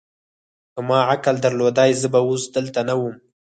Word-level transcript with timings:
که 0.73 0.79
ما 0.87 0.97
عقل 1.13 1.35
درلودای، 1.43 1.91
زه 2.01 2.07
به 2.13 2.19
اوس 2.27 2.43
دلته 2.55 2.81
نه 2.89 2.93
ووم. 2.99 3.15